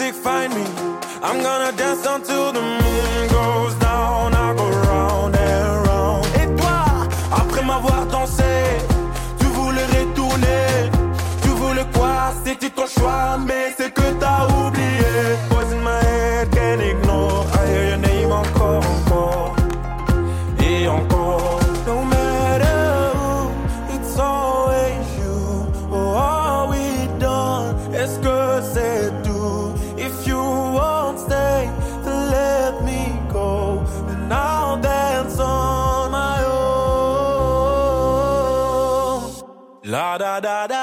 music 0.00 0.14
find 0.14 0.54
me. 0.54 0.64
I'm 1.22 1.42
gonna 1.42 1.72
dance 1.76 2.06
until 2.06 2.52
the 2.52 2.60
moon 2.60 3.28
goes 3.28 3.74
down. 3.74 4.34
I 4.34 4.54
go 4.56 4.66
round 4.88 5.36
and 5.36 5.86
round. 5.86 6.26
Et 6.40 6.46
toi, 6.60 6.78
après 7.32 7.62
m'avoir 7.64 8.06
dansé, 8.06 8.44
tu 9.38 9.46
voulais 9.46 9.86
retourner. 9.98 10.90
Tu 11.42 11.48
voulais 11.48 11.86
quoi? 11.94 12.32
C'était 12.44 12.70
ton 12.70 12.86
choix, 12.86 13.38
mais 13.46 13.74
c'est 13.76 13.92
da 40.40 40.66
da 40.66 40.79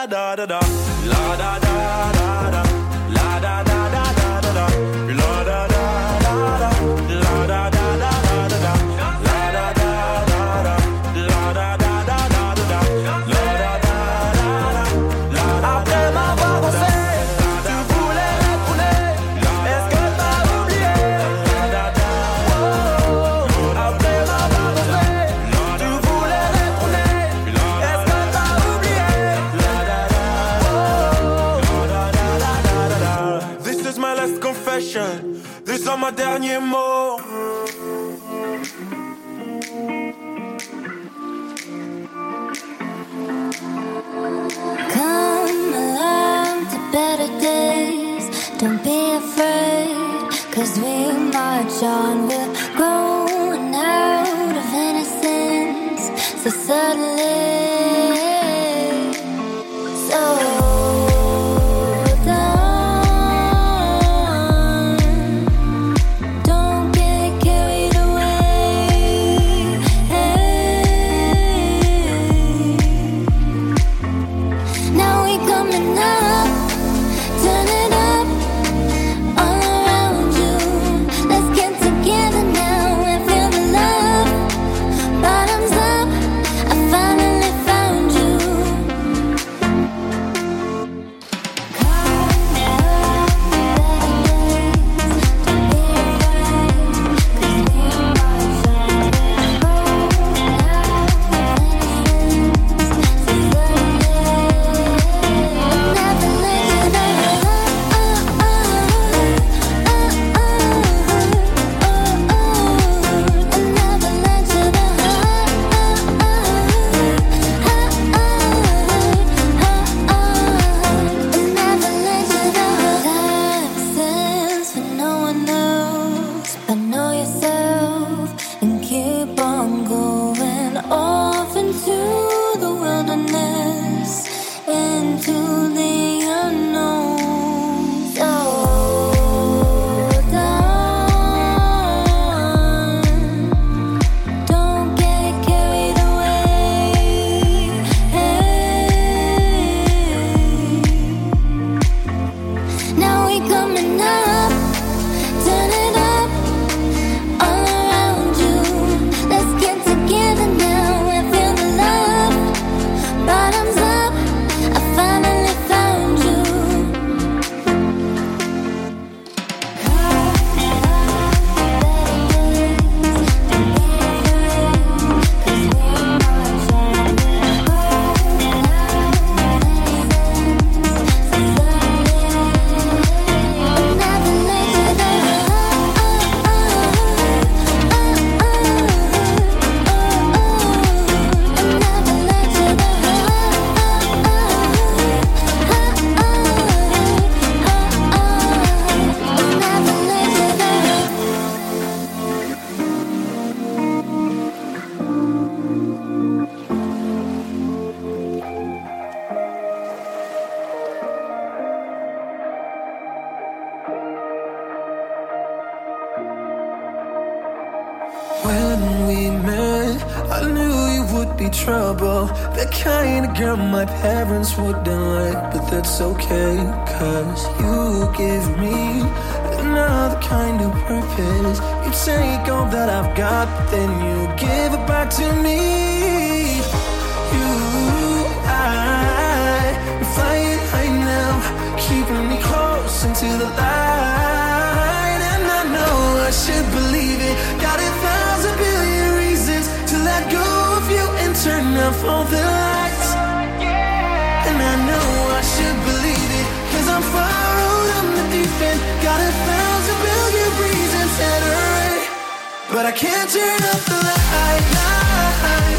but 262.77 262.85
I 262.85 262.91
can't 262.91 263.27
turn 263.27 263.59
off 263.71 263.85
the 263.87 263.95
light. 263.95 265.76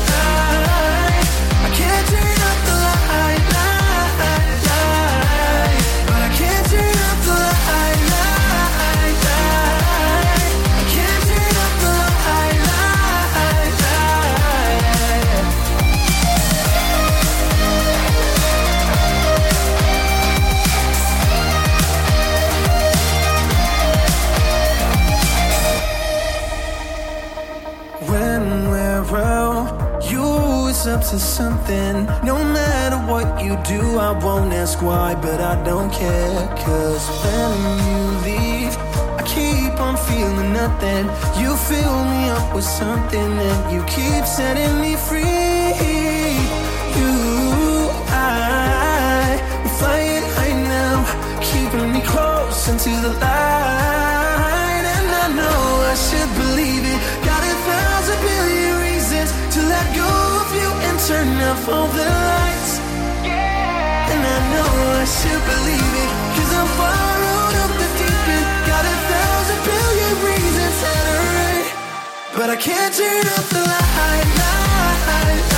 to 31.11 31.19
something. 31.19 32.05
No 32.23 32.37
matter 32.45 32.99
what 33.11 33.43
you 33.43 33.57
do, 33.65 33.99
I 33.99 34.13
won't 34.23 34.53
ask 34.53 34.83
why, 34.83 35.15
but 35.15 35.41
I 35.41 35.55
don't 35.65 35.91
care. 35.91 36.47
Cause 36.65 37.05
when 37.25 37.55
you 37.89 38.01
leave, 38.29 38.77
I 39.17 39.23
keep 39.25 39.81
on 39.81 39.97
feeling 39.97 40.53
nothing. 40.53 41.07
You 41.41 41.57
fill 41.57 42.05
me 42.13 42.29
up 42.29 42.55
with 42.55 42.65
something 42.65 43.33
and 43.49 43.73
you 43.73 43.81
keep 43.85 44.25
setting 44.27 44.75
me 44.83 44.97
free. 44.97 45.25
You, 46.99 47.89
I, 48.13 49.41
we're 49.65 49.77
flying 49.81 50.27
high 50.37 50.57
now, 50.77 50.97
keeping 51.41 51.91
me 51.91 52.03
close 52.03 52.69
into 52.69 52.91
the 53.01 53.15
light. 53.25 54.85
And 54.95 55.09
I 55.25 55.27
know 55.39 55.61
I 55.91 55.95
should 55.95 56.38
turn 61.09 61.41
off 61.41 61.67
all 61.71 61.87
the 61.87 62.05
lights. 62.05 62.73
Yeah. 63.25 64.13
And 64.13 64.21
I 64.37 64.39
know 64.53 64.71
I 65.01 65.07
should 65.17 65.43
believe 65.53 65.95
it, 66.05 66.11
cause 66.37 66.53
I'm 66.61 66.69
far 66.77 67.17
out 67.33 67.55
of 67.65 67.71
the 67.81 67.89
deep 67.97 68.29
end. 68.37 68.47
Got 68.69 68.85
a 68.85 68.97
thousand 69.13 69.61
billion 69.73 70.15
reasons 70.29 70.77
how 70.85 71.03
to 71.09 71.17
run. 71.33 71.57
But 72.37 72.49
I 72.51 72.57
can't 72.57 72.93
turn 72.95 73.25
off 73.35 73.49
the 73.49 73.63
light, 73.73 74.29
light, 74.43 75.01
light. 75.09 75.58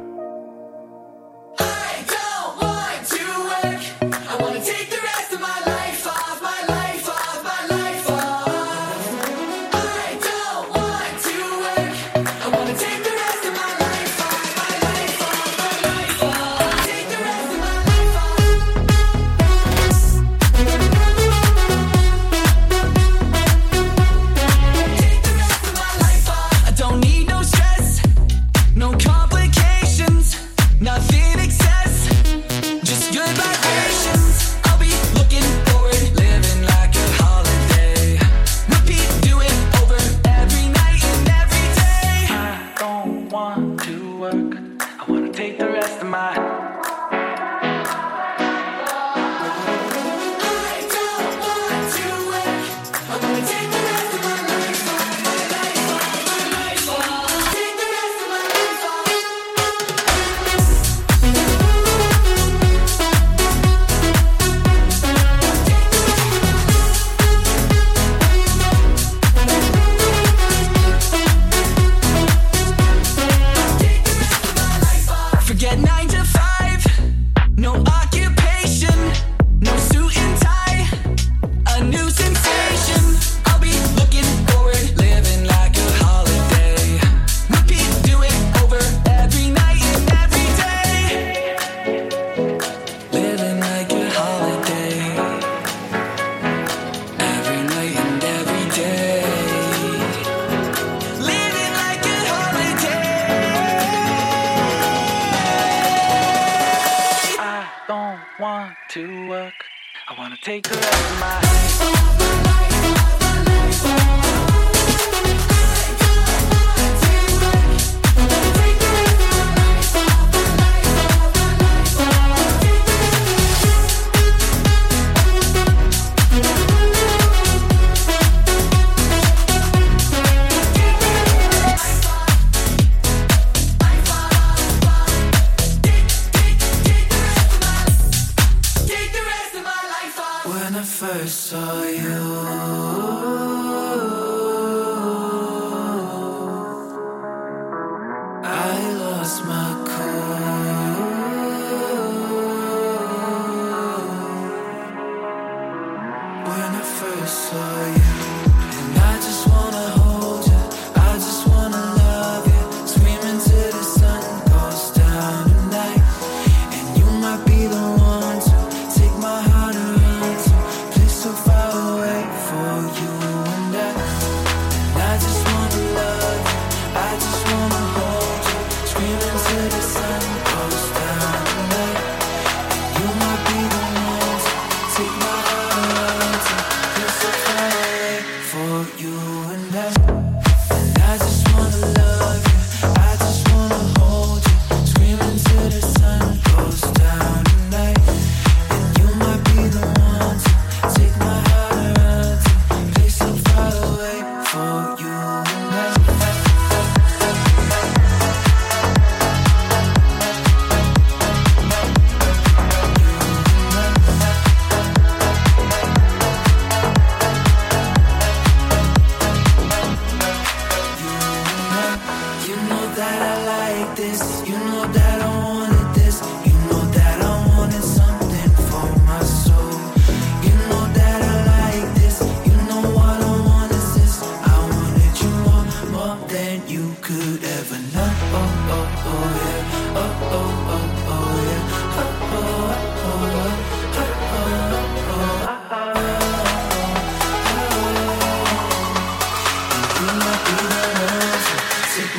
could 237.01 237.43
ever 237.43 237.79
know. 237.93 238.11
Oh, 238.33 238.75
oh, 238.75 239.03
oh, 239.05 239.27
yeah. 239.39 239.61
Oh, 239.95 240.27
oh, 240.37 240.69
oh, 240.75 241.13
oh, 241.13 241.35
yeah. 241.47 241.63
Oh, 241.97 242.29
oh, 242.33 242.41
oh, 242.41 243.05
oh. 243.05 243.31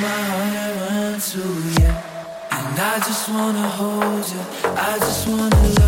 my 0.02 0.08
heart 0.08 0.54
and 0.56 0.74
run 0.80 1.20
to 1.20 1.38
you. 1.38 1.92
And 2.50 2.78
I 2.78 2.98
just 3.06 3.28
wanna 3.28 3.68
hold 3.68 4.28
you. 4.32 4.40
I 4.76 4.98
just 4.98 5.28
wanna. 5.28 5.81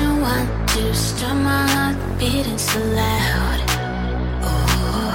someone 0.00 0.46
to 0.72 0.82
stop 0.94 1.36
my 1.50 1.64
heart 1.74 1.96
beating 2.18 2.60
so 2.70 2.80
loud. 3.00 3.60
Oh, 4.48 5.12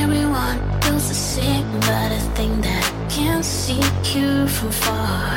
everyone 0.00 0.56
feels 0.82 1.06
the 1.12 1.18
same, 1.32 1.66
but 1.88 2.08
I 2.18 2.22
think 2.36 2.52
that 2.66 2.84
I 2.90 2.94
can 3.16 3.42
see 3.42 3.82
you 4.12 4.30
from 4.56 4.70
far. 4.84 5.34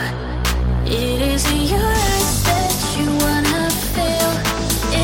It 0.86 1.20
is 1.34 1.44
in 1.54 1.62
your 1.74 1.90
eyes 2.10 2.36
that 2.50 2.74
you 2.96 3.08
wanna 3.24 3.64
feel. 3.94 4.32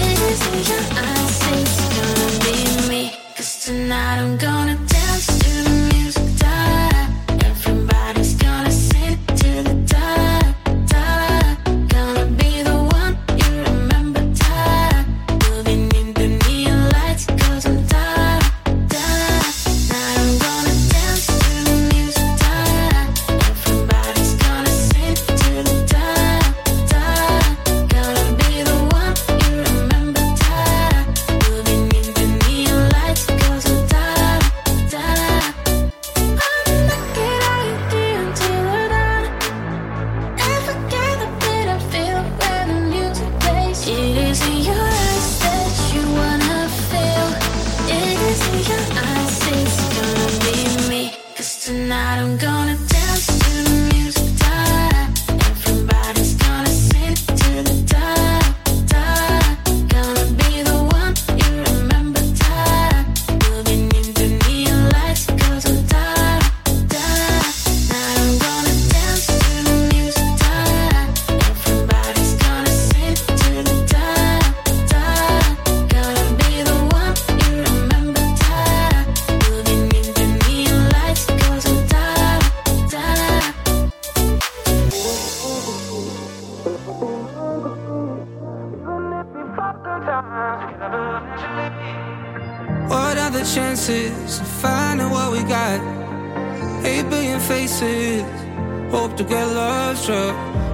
It 0.01 0.17
is 0.31 0.41
in 0.51 0.59
your 0.71 0.86
eyes 1.05 1.38
it's 1.57 1.79
gonna 1.95 2.29
be 2.45 2.57
me. 2.91 3.03
Cause 3.36 3.53
tonight 3.65 4.17
I'm 4.23 4.38
gonna. 4.38 4.62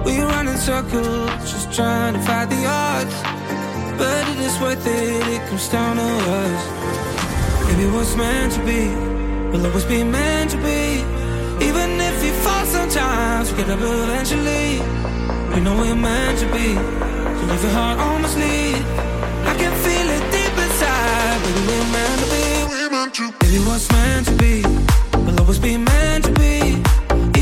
We 0.04 0.20
run 0.20 0.48
in 0.48 0.56
circles, 0.56 1.30
just 1.52 1.72
trying 1.72 2.14
to 2.14 2.20
fight 2.20 2.48
the 2.48 2.64
odds. 2.66 3.16
But 3.98 4.28
it 4.32 4.38
is 4.38 4.58
worth 4.60 4.86
it, 4.86 5.26
it 5.34 5.48
comes 5.48 5.68
down 5.68 5.96
to 5.96 6.02
us. 6.02 6.62
Maybe 7.66 7.86
what's 7.90 8.16
meant 8.16 8.52
to 8.54 8.60
be 8.64 8.88
will 9.50 9.66
always 9.66 9.84
be 9.84 10.02
meant 10.02 10.50
to 10.52 10.56
be. 10.58 11.04
Even 11.68 12.00
if 12.00 12.22
we 12.22 12.30
fall 12.42 12.64
sometimes, 12.64 13.50
we 13.52 13.58
get 13.58 13.70
up 13.70 13.80
eventually. 13.80 14.80
We 15.54 15.60
know 15.60 15.76
we're 15.76 15.94
meant 15.94 16.38
to 16.38 16.46
be. 16.46 16.74
So 17.36 17.42
leave 17.50 17.62
your 17.62 17.72
heart 17.72 17.98
on 17.98 18.22
my 18.22 18.28
sleeve. 18.28 18.84
I 19.50 19.54
can 19.60 19.72
feel 19.84 20.08
it 20.16 20.24
deep 20.32 20.54
inside. 20.64 21.38
Baby, 21.44 21.62
we're 21.68 21.88
meant 21.96 22.20
to 22.22 22.28
be. 22.34 22.44
We're 22.72 22.90
meant 22.90 23.14
to. 23.14 23.24
Baby, 23.40 23.58
what's 23.68 23.90
meant 23.92 24.26
to 24.28 24.34
be 24.44 24.62
will 25.26 25.40
always 25.40 25.58
be 25.58 25.76
meant 25.76 26.24
to 26.24 26.32
be. 26.32 26.82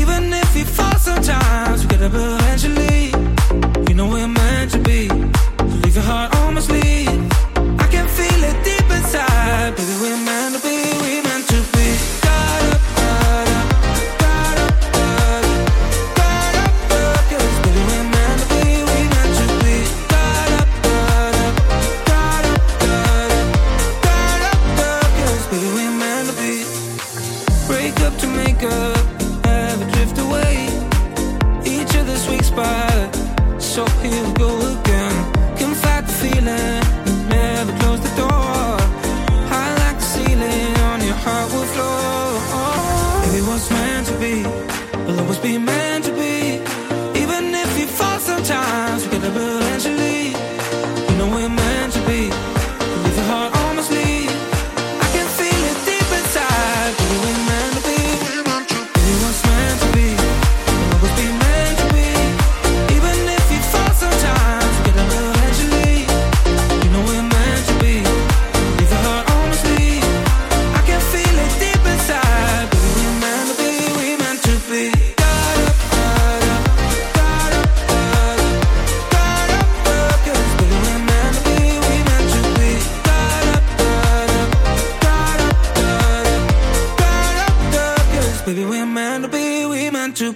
Even 0.01 0.33
if 0.33 0.55
we 0.55 0.63
fall 0.63 0.95
sometimes, 0.95 1.83
we 1.83 1.87
get 1.87 2.01
up 2.01 2.13
eventually 2.13 2.48
eventually 2.61 2.98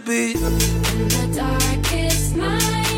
be. 0.06 0.34
In 0.34 1.08
the 1.08 1.32
darkest 1.36 2.36
night. 2.36 2.93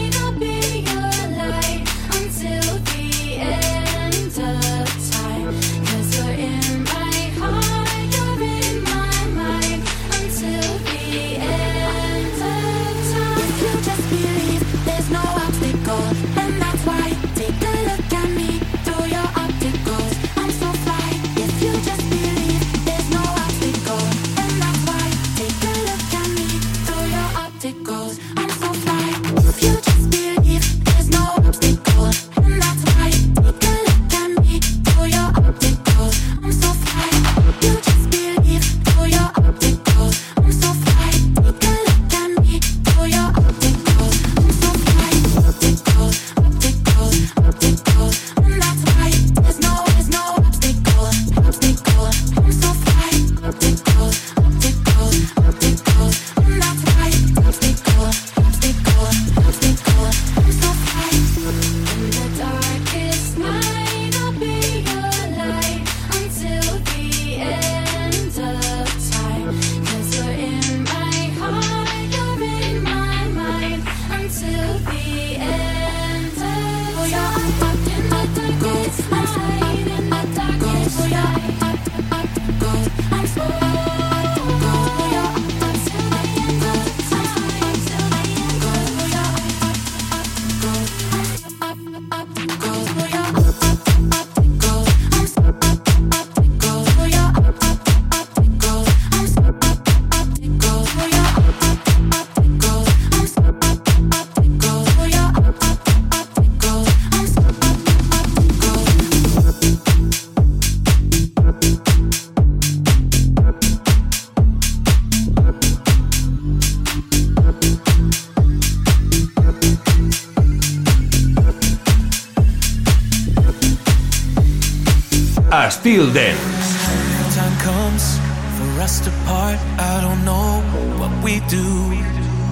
Just 125.66 125.82
Till 125.82 126.14
Time 126.14 127.58
comes 127.58 128.20
for 128.56 128.70
us 128.86 129.00
to 129.00 129.10
part. 129.26 129.58
I 129.80 130.00
don't 130.00 130.24
know 130.24 130.62
what 131.00 131.12
we 131.24 131.40
do, 131.50 131.66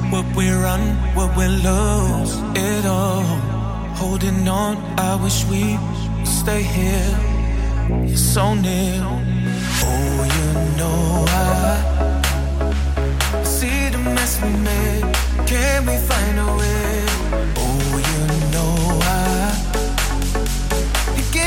what 0.09 0.25
we 0.35 0.49
run, 0.49 0.97
what 1.13 1.37
we 1.37 1.45
lose. 1.45 2.33
It 2.55 2.87
all 2.87 3.21
holding 4.01 4.47
on. 4.47 4.77
I 4.97 5.13
wish 5.23 5.45
we 5.45 5.77
stay 6.25 6.63
here. 6.63 7.15
You're 8.07 8.17
so 8.17 8.55
near. 8.55 9.05
Oh, 9.85 10.25
you 10.35 10.47
know 10.79 11.25
I 11.29 11.31
see 13.43 13.89
the 13.89 13.99
mess 14.15 14.41
we 14.41 14.49
made. 14.69 15.05
Can 15.45 15.85
we 15.85 15.97
find 16.09 16.39
a 16.39 16.41
way? 16.57 16.92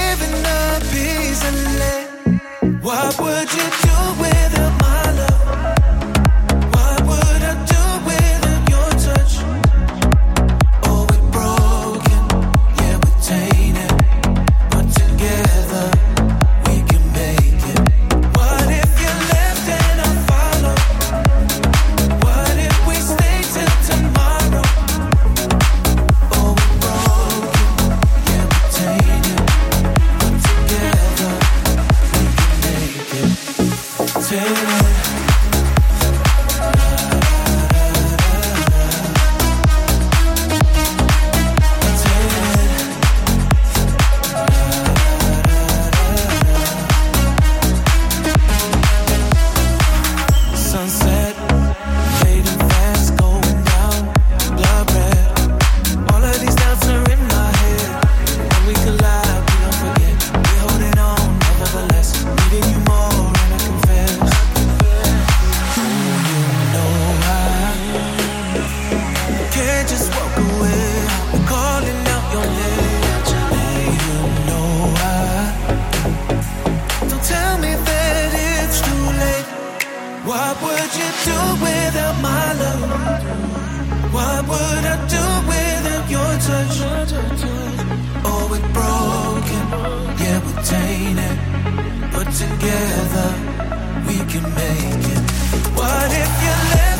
giving 0.07 0.47
up 0.47 0.83
easily. 0.95 1.99
What 2.87 3.19
would 3.23 3.49
you 3.59 3.67
do 3.87 3.99
with 4.23 4.66
What 80.37 80.57
would 80.65 80.93
you 81.01 81.11
do 81.29 81.39
without 81.65 82.17
my 82.21 82.47
love? 82.61 82.83
What 84.13 84.43
would 84.51 84.85
I 84.95 84.97
do 85.15 85.25
without 85.51 86.05
your 86.15 86.33
touch? 86.47 86.77
Oh, 88.29 88.43
we're 88.51 88.69
broken, 88.77 89.63
yeah, 90.21 90.39
we're 90.45 90.63
tainted. 90.73 91.37
But 92.13 92.29
together, 92.43 93.31
we 94.07 94.17
can 94.31 94.45
make 94.61 95.05
it. 95.15 95.23
What 95.79 96.11
if 96.23 96.33
you 96.45 96.55
let 96.75 96.96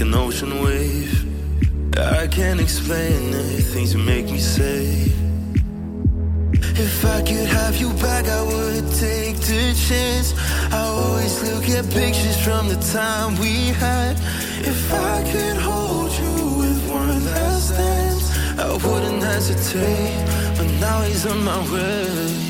like 0.00 0.08
an 0.08 0.14
ocean 0.14 0.62
wave. 0.62 1.26
I 1.98 2.26
can't 2.26 2.60
explain 2.60 3.32
the 3.32 3.62
things 3.72 3.92
you 3.92 3.98
make 3.98 4.26
me 4.26 4.38
say. 4.38 5.12
If 6.86 7.04
I 7.04 7.20
could 7.22 7.48
have 7.58 7.76
you 7.76 7.90
back, 7.94 8.26
I 8.26 8.42
would 8.42 8.86
take 8.94 9.36
the 9.36 9.74
chance. 9.88 10.34
I 10.72 10.80
always 10.80 11.42
look 11.42 11.68
at 11.68 11.84
pictures 11.92 12.38
from 12.42 12.68
the 12.68 12.80
time 12.92 13.36
we 13.40 13.72
had. 13.84 14.16
If 14.64 14.92
I 14.92 15.22
could 15.32 15.56
hold 15.56 16.12
you 16.12 16.58
with 16.60 16.90
one 16.90 17.24
last 17.24 17.72
dance, 17.72 18.30
I 18.58 18.72
wouldn't 18.72 19.22
hesitate. 19.22 20.24
But 20.56 20.68
now 20.80 21.02
he's 21.02 21.26
on 21.26 21.44
my 21.44 21.60
way. 21.72 22.49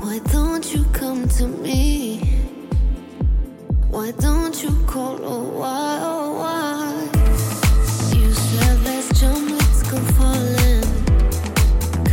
why 0.00 0.18
don't 0.32 0.66
you 0.74 0.84
come 0.92 1.28
to 1.38 1.46
me? 1.46 2.18
Why 3.90 4.10
don't 4.12 4.56
you 4.62 4.72
call 4.86 5.16
a 5.16 5.34
oh, 5.34 5.42
why, 5.60 5.98
oh 6.10 6.26
why? 6.40 6.82
You 8.16 8.32
said 8.32 8.76
let's 8.86 9.20
jump, 9.20 9.50
let's 9.50 9.82
go 9.90 9.98
falling. 10.16 10.88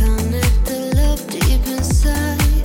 Connect 0.00 0.58
the 0.70 0.80
love 0.98 1.22
deep 1.34 1.64
inside. 1.74 2.64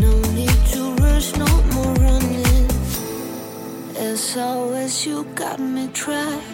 No 0.00 0.12
need 0.38 0.60
to 0.74 0.82
rush, 1.04 1.28
no 1.36 1.50
more 1.74 1.94
running. 2.06 2.68
As 3.96 4.36
always, 4.36 5.06
you 5.06 5.24
got 5.34 5.60
me 5.60 5.88
trapped. 5.92 6.51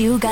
you 0.00 0.18
guys. 0.18 0.31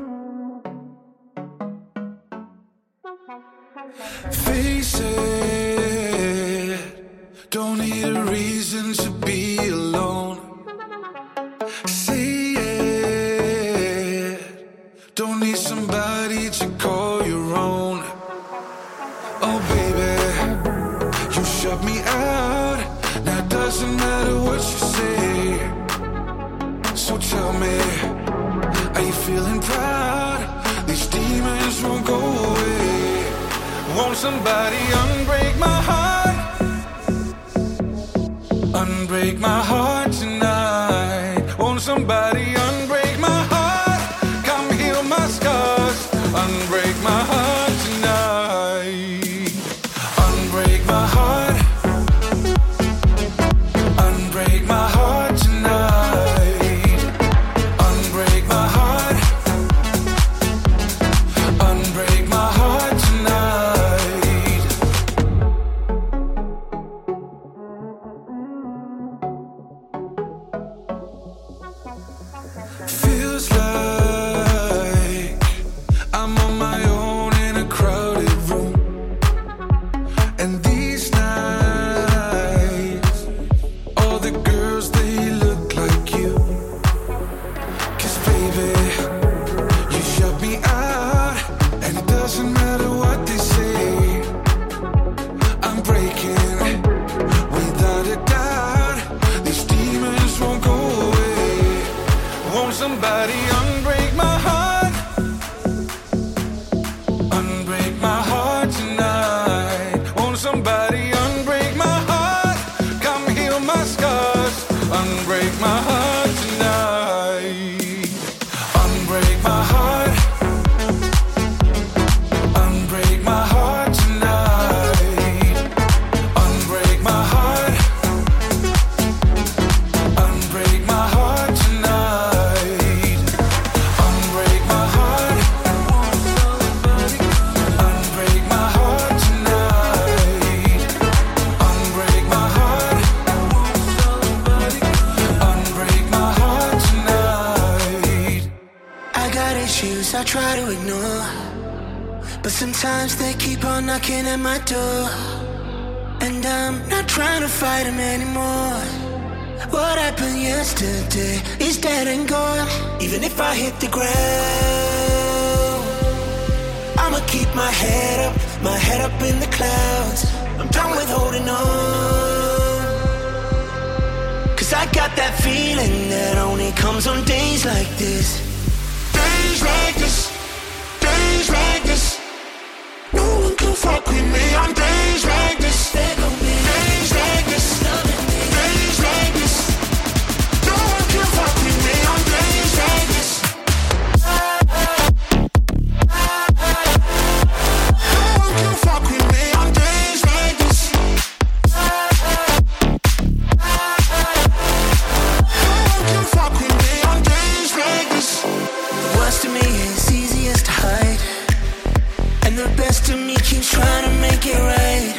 the 212.63 212.75
best 212.77 213.09
of 213.09 213.17
me 213.17 213.35
keeps 213.37 213.71
trying 213.71 214.03
to 214.05 214.11
make 214.21 214.45
it 214.45 214.59
right. 214.73 215.13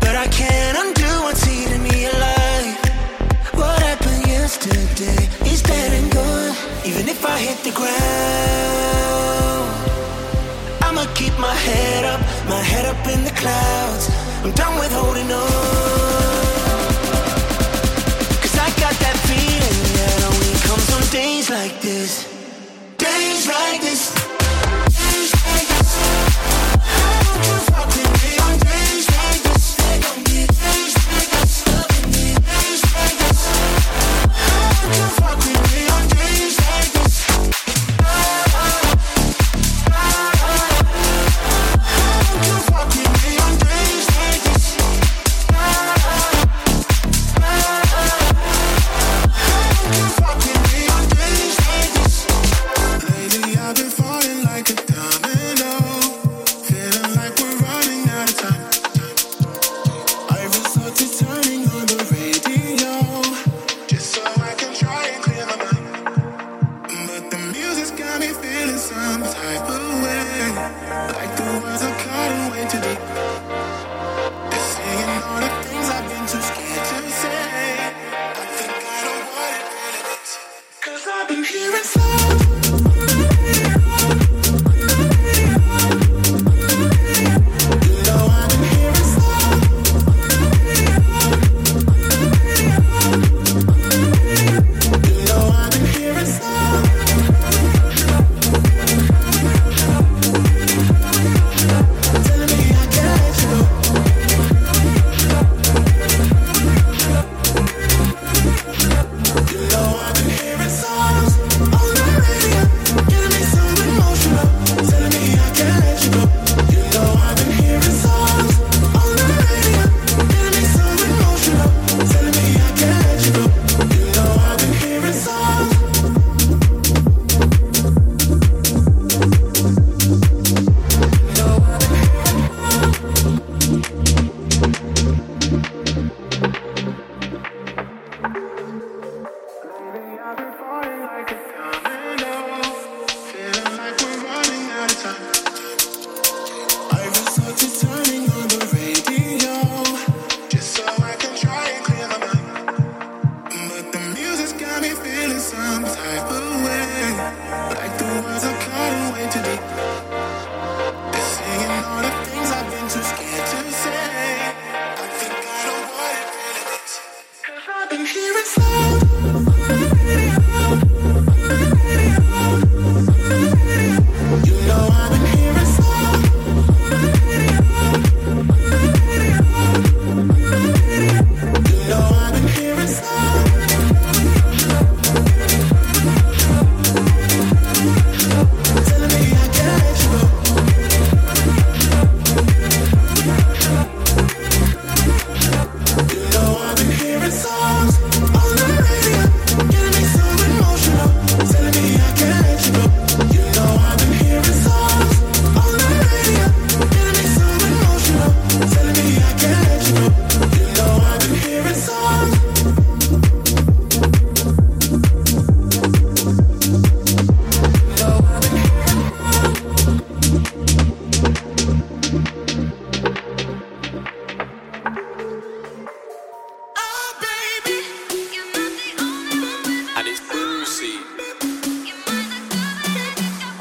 But 0.00 0.14
I 0.14 0.26
can't 0.28 0.76
undo 0.78 1.10
what's 1.24 1.46
eating 1.48 1.82
me 1.82 2.06
alive. 2.06 2.76
What 3.58 3.78
happened 3.82 4.26
yesterday 4.26 5.22
is 5.50 5.62
dead 5.62 5.90
and 5.98 6.12
gone. 6.12 6.54
Even 6.84 7.08
if 7.08 7.24
I 7.24 7.38
hit 7.38 7.58
the 7.64 7.72
ground, 7.72 7.96
I'ma 10.86 11.04
keep 11.14 11.34
my 11.38 11.54
head 11.66 12.04
up, 12.04 12.20
my 12.48 12.62
head 12.72 12.86
up 12.86 13.02
in 13.14 13.24
the 13.24 13.34
clouds. 13.42 14.08
I'm 14.44 14.52
done 14.52 14.78
with 14.78 14.92
holding 14.92 15.30
on. 15.32 15.50
Cause 18.42 18.56
I 18.66 18.68
got 18.84 18.94
that 19.04 19.16
feeling 19.30 19.82
that 19.98 20.18
only 20.30 20.54
comes 20.68 20.88
on 20.94 21.02
days 21.10 21.50
like 21.50 21.80
this. 21.80 22.10
Days 22.98 23.48
like 23.48 23.80
this. 23.80 24.14
Days 24.94 25.32
like 25.50 25.68
this 25.74 26.25
party. 27.76 28.15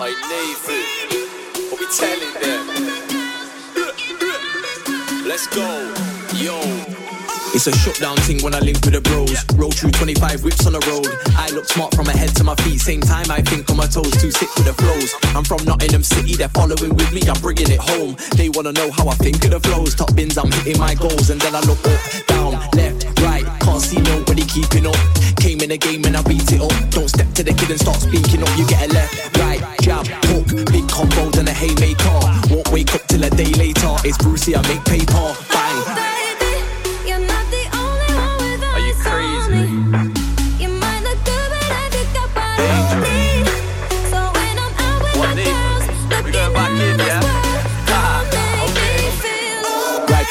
What 0.06 1.80
we 1.80 1.88
telling 1.98 2.34
them? 2.38 2.68
Let's 5.26 5.48
go, 5.48 5.66
yo. 6.36 6.62
It's 7.56 7.66
a 7.66 7.72
shutdown 7.72 8.16
thing 8.18 8.44
when 8.44 8.54
I 8.54 8.60
link 8.60 8.86
with 8.86 8.94
the 8.94 9.02
bros. 9.02 9.34
Roll 9.58 9.72
through 9.72 9.98
25 9.98 10.44
whips 10.44 10.68
on 10.68 10.74
the 10.74 10.84
road. 10.86 11.10
I 11.36 11.50
look 11.56 11.66
smart 11.66 11.96
from 11.96 12.06
my 12.06 12.16
head 12.16 12.36
to 12.36 12.44
my 12.44 12.54
feet. 12.62 12.82
Same 12.82 13.02
time 13.02 13.32
I 13.32 13.42
think 13.42 13.68
on 13.72 13.78
my 13.78 13.88
toes. 13.88 14.12
Too 14.22 14.30
sick 14.30 14.54
with 14.56 14.66
the 14.70 14.74
flows. 14.78 15.10
I'm 15.34 15.44
from 15.44 15.66
Nottingham 15.66 16.04
City. 16.04 16.36
They're 16.36 16.50
following 16.50 16.94
with 16.94 17.12
me. 17.12 17.24
I'm 17.28 17.42
bringing 17.42 17.72
it 17.72 17.80
home. 17.80 18.16
They 18.38 18.50
wanna 18.50 18.74
know 18.74 18.92
how 18.92 19.08
I 19.08 19.16
think 19.16 19.44
of 19.46 19.58
the 19.58 19.60
flows. 19.60 19.96
Top 19.96 20.14
bins, 20.14 20.38
I'm 20.38 20.52
hitting 20.52 20.78
my 20.78 20.94
goals. 20.94 21.32
And 21.32 21.42
then 21.42 21.56
I 21.56 21.62
look 21.62 21.82
up, 21.82 22.28
down, 22.28 22.52
left, 22.78 23.10
right. 23.22 23.46
Can't 23.60 23.82
see 23.82 24.02
nobody 24.02 24.46
keeping 24.46 24.86
up. 24.86 25.02
Came 25.42 25.62
in 25.62 25.70
the 25.70 25.80
game 25.80 26.06
and 26.06 26.16
I 26.16 26.22
beat 26.22 26.46
it 26.52 26.62
up. 26.62 26.74
Don't 26.92 27.10
step 27.10 27.34
to 27.34 27.44
the 27.44 27.54
kid 27.54 27.72
and 27.72 27.80
start 27.80 27.98
speaking 27.98 28.44
up. 28.44 28.52
You 28.58 28.68
get 28.68 28.86
a 28.86 28.94
left, 28.94 29.38
right, 29.38 29.62
jab, 29.86 30.08
hook. 30.26 30.66
Big 30.72 30.88
combo, 30.90 31.30
then 31.30 31.48
a 31.48 31.52
haymaker. 31.52 32.20
Won't 32.50 32.70
wake 32.70 32.94
up 32.96 33.06
till 33.08 33.24
a 33.24 33.30
day 33.30 33.54
later. 33.54 33.96
It's 34.04 34.18
Brucey, 34.18 34.56
I 34.56 34.62
make 34.68 34.84
paper. 34.84 35.55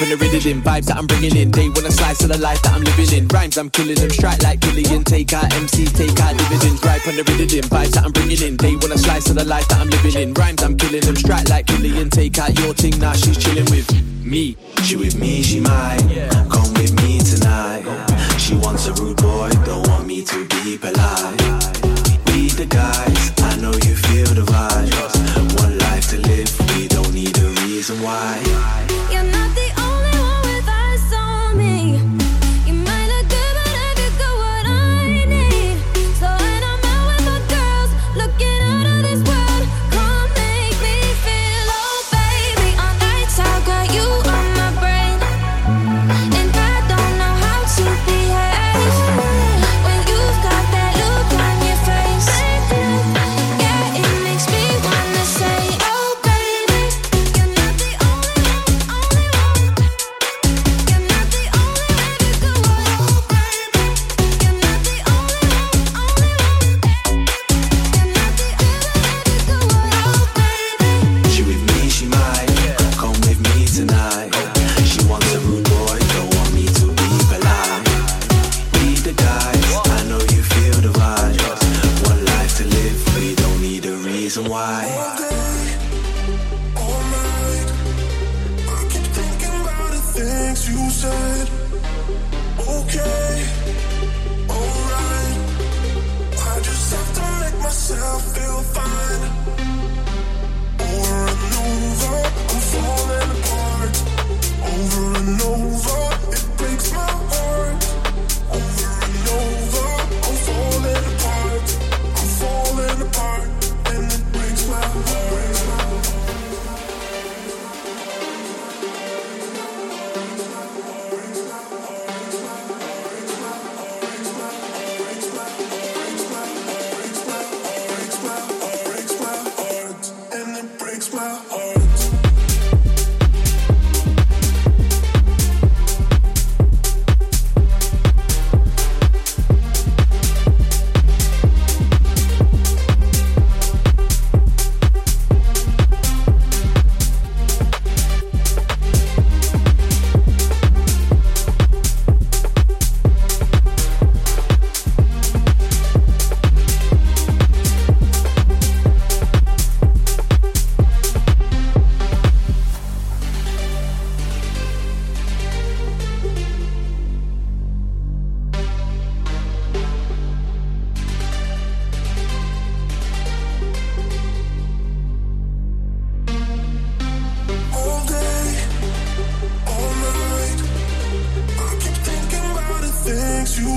From 0.05 0.63
vibes 0.63 0.87
that 0.87 0.97
I'm 0.97 1.07
bringing 1.07 1.37
in. 1.37 1.51
They 1.51 1.69
want 1.69 1.87
a 1.87 1.93
slice 1.93 2.23
of 2.23 2.29
the 2.29 2.39
life 2.39 2.61
that 2.63 2.75
I'm 2.75 2.83
living 2.83 3.11
in. 3.17 3.29
Rhymes 3.29 3.57
I'm 3.57 3.71
killing 3.71 3.95
them, 3.95 4.11
strike 4.11 4.43
like 4.43 4.61
Killian. 4.61 5.05
Take 5.05 5.33
out 5.33 5.53
MC, 5.55 5.87
take 5.87 6.19
out 6.21 6.37
dividends. 6.37 6.85
Right 6.85 7.01
from 7.01 7.17
the 7.17 7.25
rhythm, 7.25 7.65
vibes 7.71 7.93
that 7.93 8.05
I'm 8.05 8.13
bringing 8.13 8.41
in. 8.43 8.57
They 8.57 8.77
want 8.77 8.93
a 8.93 8.99
slice 8.99 9.31
of 9.31 9.37
the 9.37 9.45
life 9.45 9.67
that 9.69 9.81
I'm 9.81 9.89
living 9.89 10.15
in. 10.21 10.35
Rhymes 10.35 10.63
I'm 10.63 10.77
killing 10.77 11.01
them, 11.01 11.17
strike 11.17 11.49
like 11.49 11.67
Killian. 11.67 12.11
Take 12.11 12.39
out 12.39 12.59
your 12.59 12.75
thing, 12.75 12.99
now 12.99 13.15
she's 13.15 13.39
chilling 13.39 13.65
with 13.71 13.89
me. 14.25 14.57
She 14.83 14.97
with 14.97 15.17
me, 15.17 15.43
she 15.43 15.61
might 15.61 16.05
come 16.51 16.73
with 16.75 16.93
me 17.03 17.21
tonight. 17.21 17.85
She 18.39 18.55
wants 18.57 18.87
a 18.89 18.93
rude 18.95 19.17
boy, 19.17 19.49
don't 19.65 19.87
want 19.89 20.07
me 20.07 20.25
to 20.25 20.45
be 20.49 20.77
polite. 20.77 21.41
We 22.29 22.53
the 22.53 22.67
guys, 22.69 23.33
I 23.41 23.57
know 23.57 23.73
you 23.73 23.95
feel 23.95 24.29
the 24.37 24.45
vibe. 24.45 25.61
One 25.63 25.79
life 25.79 26.11
to 26.11 26.19
live, 26.19 26.51
we 26.77 26.89
don't 26.89 27.15
need 27.15 27.37
a 27.39 27.49
reason 27.65 28.03
why. 28.03 28.84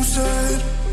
Said. 0.07 0.86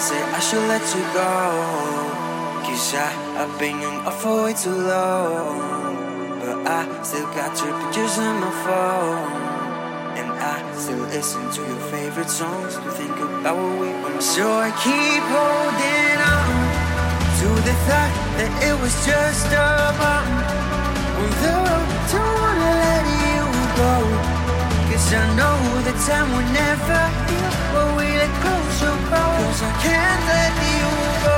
say 0.00 0.22
I 0.22 0.38
should 0.38 0.66
let 0.68 0.84
you 0.94 1.02
go. 1.10 1.32
Cause 2.62 2.94
I've 2.94 3.58
been 3.58 3.82
in 3.82 4.06
off 4.06 4.22
for 4.22 4.44
way 4.44 4.54
too 4.54 4.70
long. 4.70 5.58
But 6.38 6.58
I 6.66 7.02
still 7.02 7.26
got 7.34 7.50
your 7.58 7.74
pictures 7.82 8.16
on 8.18 8.38
my 8.38 8.52
phone. 8.62 9.32
And 10.18 10.30
I 10.30 10.56
still 10.78 11.02
listen 11.10 11.50
to 11.50 11.60
your 11.66 11.82
favorite 11.90 12.30
songs. 12.30 12.74
To 12.76 12.90
think 12.92 13.16
about 13.18 13.56
what 13.58 13.80
we 13.80 13.88
want 14.02 14.22
So 14.22 14.46
I 14.46 14.70
keep 14.86 15.24
holding 15.34 16.18
on 16.34 16.50
To 17.40 17.48
the 17.66 17.74
thought 17.86 18.14
that 18.38 18.52
it 18.68 18.76
was 18.78 18.94
just 19.02 19.50
a 19.50 19.90
bomb. 19.98 20.30
Although 21.18 21.66
I 21.74 21.82
don't 22.12 22.34
wanna 22.44 22.72
let 22.86 23.04
you 23.24 23.42
go. 23.82 23.94
Cause 24.88 25.10
I 25.10 25.24
know 25.38 25.58
the 25.82 25.94
time 26.06 26.28
will 26.34 26.50
never 26.54 27.02
heal 27.26 27.50
But 27.74 27.88
we 27.98 28.06
let 28.14 28.32
go 28.46 28.54
so 28.78 28.97
Cause 29.10 29.62
I 29.62 29.72
can't 29.80 30.22
let 30.26 30.52
you 30.68 31.24
go. 31.24 31.37